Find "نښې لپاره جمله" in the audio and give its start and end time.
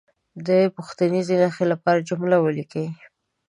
1.41-2.35